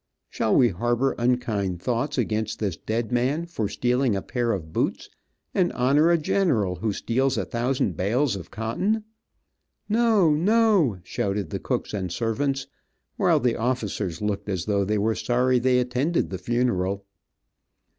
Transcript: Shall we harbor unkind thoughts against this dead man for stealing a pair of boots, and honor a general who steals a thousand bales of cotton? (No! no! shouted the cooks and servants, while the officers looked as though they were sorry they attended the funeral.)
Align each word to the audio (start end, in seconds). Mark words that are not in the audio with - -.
Shall 0.31 0.55
we 0.55 0.69
harbor 0.69 1.13
unkind 1.19 1.79
thoughts 1.79 2.17
against 2.17 2.57
this 2.57 2.75
dead 2.75 3.11
man 3.11 3.45
for 3.45 3.69
stealing 3.69 4.15
a 4.15 4.23
pair 4.23 4.51
of 4.51 4.73
boots, 4.73 5.11
and 5.53 5.71
honor 5.73 6.09
a 6.09 6.17
general 6.17 6.77
who 6.77 6.91
steals 6.91 7.37
a 7.37 7.45
thousand 7.45 7.95
bales 7.95 8.35
of 8.35 8.49
cotton? 8.49 9.03
(No! 9.87 10.33
no! 10.33 10.97
shouted 11.03 11.51
the 11.51 11.59
cooks 11.59 11.93
and 11.93 12.11
servants, 12.11 12.65
while 13.17 13.39
the 13.39 13.55
officers 13.55 14.23
looked 14.23 14.49
as 14.49 14.65
though 14.65 14.83
they 14.83 14.97
were 14.97 15.13
sorry 15.13 15.59
they 15.59 15.77
attended 15.77 16.31
the 16.31 16.39
funeral.) 16.39 17.05